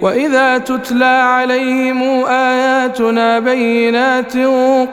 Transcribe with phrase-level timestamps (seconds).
[0.00, 4.36] واذا تتلى عليهم اياتنا بينات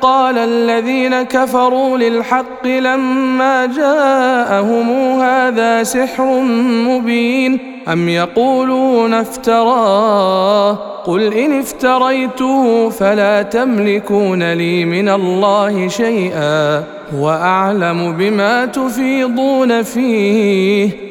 [0.02, 6.42] قال الذين كفروا للحق لما جاءهم هذا سحر
[6.88, 10.72] مبين ام يقولون افتراه
[11.04, 16.84] قل ان افتريته فلا تملكون لي من الله شيئا
[17.16, 21.11] واعلم بما تفيضون فيه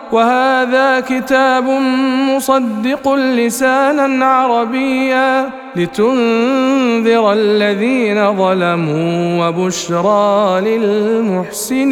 [0.13, 1.69] وهذا كتاب
[2.29, 10.61] مصدق لسانا عربيا لتنذر الذين ظلموا وبشرى
[11.57, 11.91] للمحسنين.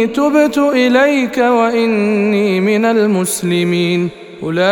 [0.00, 4.08] إني تبت إليك وإني من المسلمين.
[4.42, 4.66] أولئك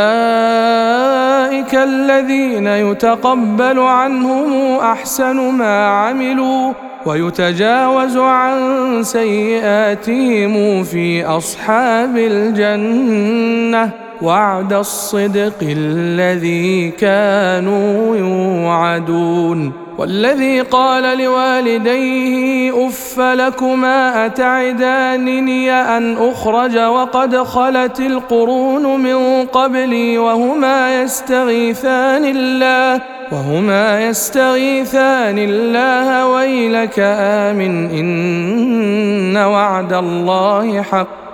[1.74, 6.72] الذين يتقبل عنهم أحسن ما عملوا
[7.06, 8.58] ويتجاوز عن
[9.02, 14.07] سيئاتهم في أصحاب الجنة.
[14.22, 28.00] وعد الصدق الذي كانوا يوعدون والذي قال لوالديه اف لكما اتعدانني ان اخرج وقد خلت
[28.00, 33.00] القرون من قبلي وهما يستغيثان الله
[33.32, 41.27] وهما يستغيثان الله ويلك امن ان وعد الله حق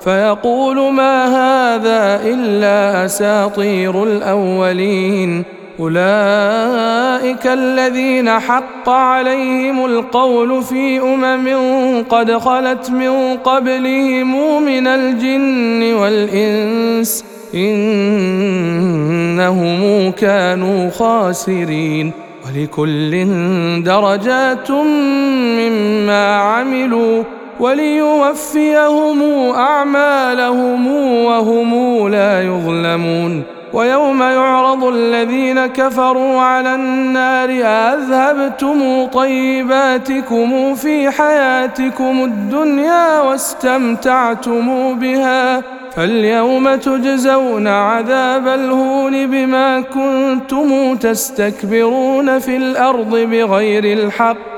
[0.00, 5.44] فيقول ما هذا إلا أساطير الأولين.
[5.80, 11.48] أولئك الذين حق عليهم القول في أمم
[12.10, 17.24] قد خلت من قبلهم من الجن والإنس.
[17.54, 18.18] إنهم
[20.10, 22.12] كانوا خاسرين.
[22.46, 23.24] ولكل
[23.82, 27.22] درجات مما عملوا.
[27.60, 29.22] وليوفيهم
[29.54, 30.86] أعمالهم
[31.24, 33.42] وهم لا يظلمون.
[33.72, 37.48] ويوم يعرض الذين كفروا على النار
[37.94, 45.62] أذهبتم طيباتكم في حياتكم الدنيا واستمتعتم بها.
[45.96, 54.57] فاليوم تجزون عذاب الهون بما كنتم تستكبرون في الأرض بغير الحق.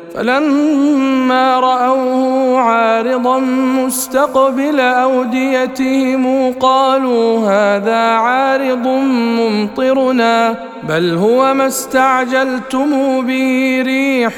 [0.15, 3.39] فلما رأوه عارضا
[3.85, 8.87] مستقبل أوديتهم قالوا هذا عارض
[9.37, 10.55] ممطرنا
[10.89, 14.33] بل هو ما استعجلتم به ريح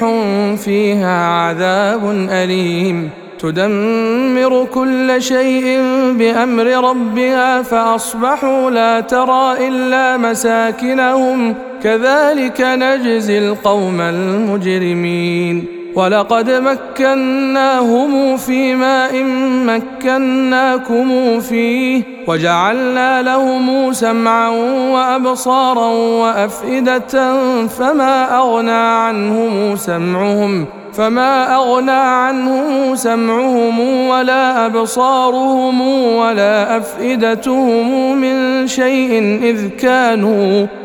[0.64, 3.10] فيها عذاب أليم.
[3.38, 5.80] تدمر كل شيء
[6.18, 11.54] بأمر ربها فأصبحوا لا ترى إلا مساكنهم.
[11.84, 15.84] كذلك نجزي القوم المجرمين.
[15.94, 19.24] ولقد مكناهم في ماء
[19.66, 24.48] مكناكم فيه وجعلنا لهم سمعا
[24.90, 27.36] وأبصارا وأفئدة
[27.66, 35.80] فما أغنى عنهم سمعهم فما أغنى عنهم سمعهم ولا أبصارهم
[36.16, 40.66] ولا أفئدتهم من شيء إذ كانوا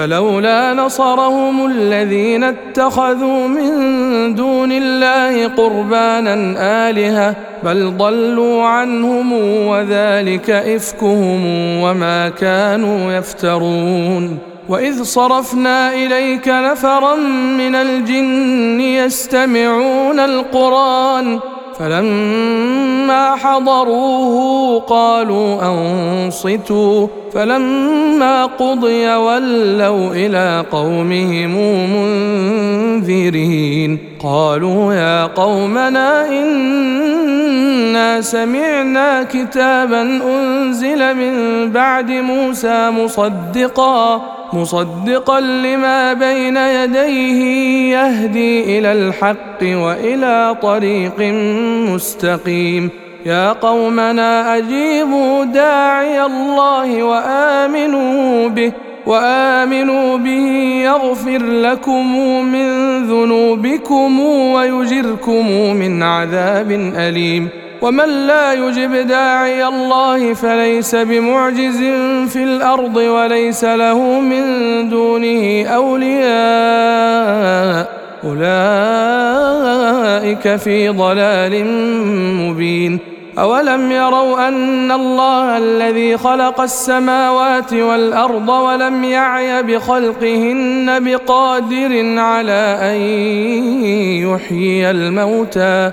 [0.00, 6.34] فلولا نصرهم الذين اتخذوا من دون الله قربانا
[6.90, 9.32] آلهة بل ضلوا عنهم
[9.66, 11.44] وذلك إفكهم
[11.82, 14.38] وما كانوا يفترون
[14.68, 17.14] وإذ صرفنا إليك نفرا
[17.58, 21.40] من الجن يستمعون القرآن
[21.80, 27.06] فلما حضروه قالوا أنصتوا.
[27.34, 31.54] فلما قضي ولوا إلى قومهم
[33.00, 33.98] منذرين.
[34.22, 41.34] قالوا يا قومنا إنا سمعنا كتابا أنزل من
[41.72, 44.39] بعد موسى مصدقا.
[44.54, 47.40] مصدقا لما بين يديه
[47.96, 51.20] يهدي إلى الحق وإلى طريق
[51.90, 52.90] مستقيم.
[53.26, 58.72] يا قومنا أجيبوا داعي الله وآمنوا به
[59.06, 60.46] وآمنوا به
[60.84, 62.14] يغفر لكم
[62.44, 62.68] من
[63.06, 67.48] ذنوبكم ويجركم من عذاب أليم.
[67.82, 71.78] ومن لا يجب داعي الله فليس بمعجز
[72.32, 74.42] في الأرض وليس له من
[74.88, 76.30] دونه أولياء.
[78.24, 79.36] أولئك
[80.56, 81.64] في ضلال
[82.36, 82.98] مبين.
[83.38, 92.96] أولم يروا أن الله الذي خلق السماوات والأرض ولم يعي بخلقهن بقادر على أن
[94.28, 95.92] يحيي الموتى.